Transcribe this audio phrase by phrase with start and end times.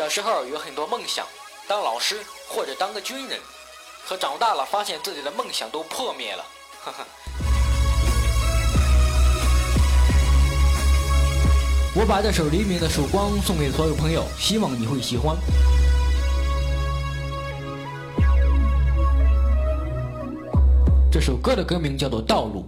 [0.00, 1.26] 小时候有很多梦想，
[1.68, 3.38] 当老师或者当个军人，
[4.08, 6.42] 可长大了发现自己的梦想都破灭了，
[6.82, 7.06] 呵呵。
[11.94, 15.36] 我把这首黎明的曙光送给所有朋友，希望你会喜欢。
[21.12, 22.64] 这首歌的歌名叫做《道路》。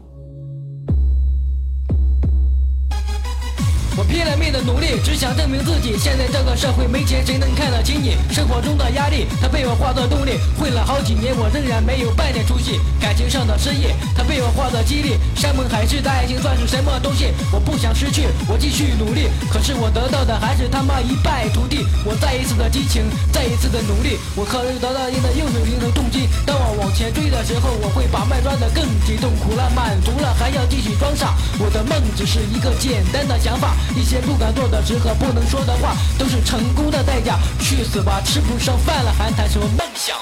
[4.13, 5.97] 拼了命的努力，只想证明自己。
[5.97, 8.15] 现在这个社会没钱，谁能看得起你？
[8.31, 10.33] 生活中的压力，它被我化作动力。
[10.61, 12.79] 混了好几年，我仍然没有半点出息。
[13.01, 15.17] 感情上的失意，它被我化作激励。
[15.35, 17.33] 山盟海誓的爱情算是什么东西？
[17.51, 19.31] 我不想失去，我继续努力。
[19.51, 21.87] 可是我得到的还是他妈一败涂地。
[22.05, 24.19] 我再一次的激情，再一次的努力。
[24.37, 26.29] 我可能得到一个又是一的动机。
[26.45, 29.17] 当我往前追的时候，我会把脉抓得更紧。
[29.23, 31.33] 痛苦了，满足了，还要继续装傻。
[31.59, 33.73] 我的梦只是一个简单的想法。
[34.03, 37.39] 一些不敢做的事和不能说的话，都是成功的代价。
[37.61, 40.19] 去死吧，吃不上饭了还谈什么梦想？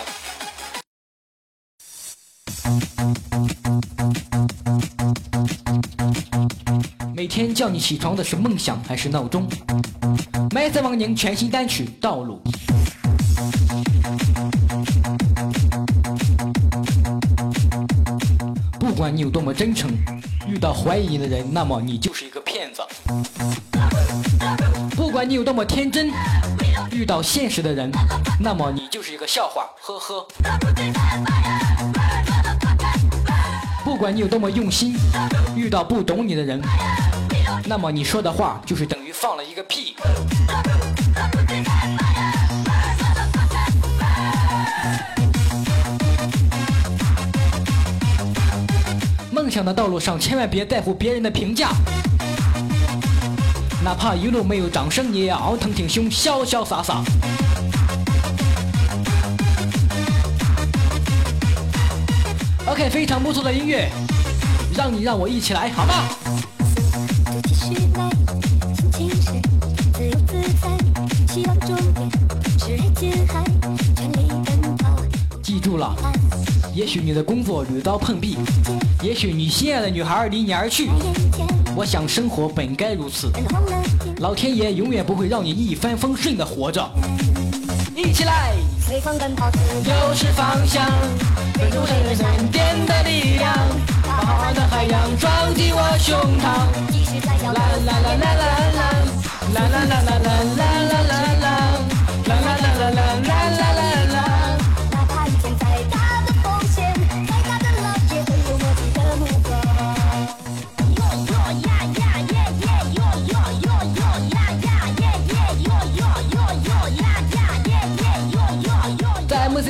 [7.14, 9.48] 每天叫你起床的是梦想还是闹钟？
[10.54, 12.38] 麦子王宁全新单曲《道路》。
[18.78, 19.90] 不管你有多么真诚，
[20.46, 22.82] 遇到怀疑你的人，那么你就是一个骗子。
[24.96, 26.10] 不管你有多么天真，
[26.90, 27.90] 遇到现实的人，
[28.40, 29.68] 那么你就是一个笑话。
[29.80, 30.26] 呵呵。
[33.84, 34.94] 不管你有多么用心，
[35.54, 36.60] 遇到不懂你的人，
[37.66, 39.94] 那么你说的话就是等于放了一个屁。
[49.50, 51.72] 梦想的道路上，千万别在乎别人的评价。
[53.82, 57.02] 哪怕一路没有掌声，也要昂腾挺胸，潇潇洒洒。
[62.66, 63.90] OK，非常不错的音乐，
[64.76, 65.94] 让你让我一起来，好吗？
[76.74, 78.38] 也许你的工作屡遭碰壁，
[79.02, 80.88] 也许你心爱的女孩离你而去。
[81.76, 83.30] 我想生活本该如此，
[84.18, 86.88] 老天爷永远不会让你一帆风顺的活着。
[87.94, 88.52] 一起来，
[88.86, 89.50] 随风奔跑，
[89.84, 90.90] 又是方向，
[91.54, 93.54] 追逐着闪电的力量，
[94.02, 96.44] 把浩瀚的海洋装进我胸膛。
[97.42, 98.44] 啦啦啦啦啦
[98.76, 98.80] 啦，
[99.54, 100.19] 啦啦啦啦啦啦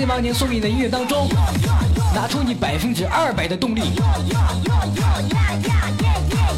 [0.00, 1.28] 在王宁送你的音乐当中，
[2.14, 3.82] 拿出你百分之二百的动力。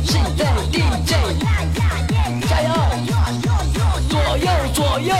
[0.04, 1.10] 现在 DJ，
[2.48, 2.70] 加油！
[4.08, 5.12] 左右左右。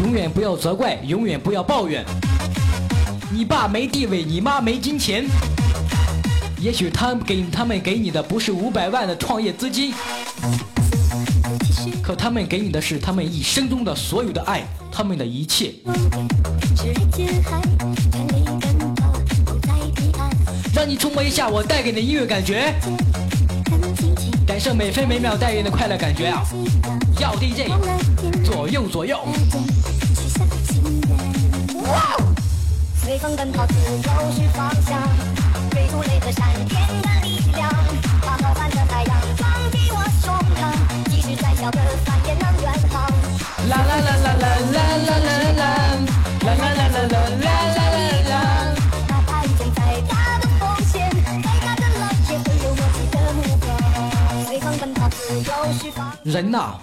[0.00, 2.04] 永远不要责怪，永远不要抱怨。
[3.30, 5.24] 你爸没地位，你妈没金钱。
[6.62, 9.92] 也许他给他们给你的不是五百万的创业资金，
[12.00, 14.62] 可他们给你的是他们一生中的所有的爱，
[14.92, 15.74] 他们的一切。
[20.72, 22.72] 让你触摸一下我带给你的音乐感觉，
[24.46, 26.44] 感受每分每秒带给你的快乐感觉啊！
[27.18, 27.72] 要 DJ，
[28.44, 29.18] 左右左右。
[33.02, 35.41] 随风奔跑，自由是方向。
[35.82, 37.68] 追逐雷和闪电的力量，
[38.20, 40.70] 把浩瀚的海洋装进我胸膛，
[41.10, 43.10] 即使再小的帆也能远航。
[56.22, 56.74] 人呐，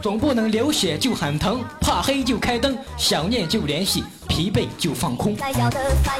[0.00, 4.04] 总不能流血就喊疼，怕黑就开灯，想念就联系。
[4.38, 5.34] 疲惫就放空。
[5.34, 5.50] 的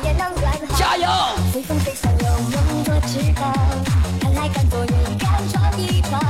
[0.03, 0.29] 也能。
[0.76, 1.06] 加油！
[1.53, 1.79] 随风
[2.19, 3.55] 有梦翅膀，
[4.20, 6.27] 敢敢做，勇敢闯一闯。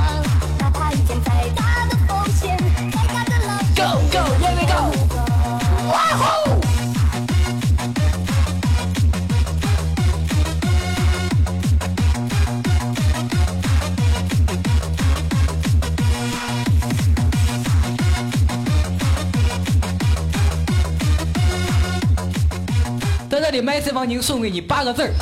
[23.50, 25.14] 这里麦斯王宁送给你八个字儿：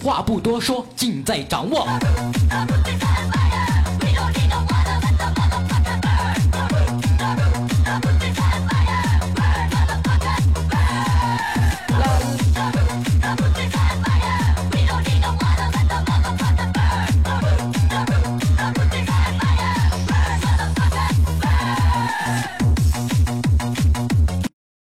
[0.00, 1.88] 话不多说，尽在掌握。